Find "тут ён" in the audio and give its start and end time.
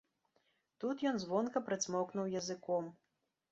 0.83-1.19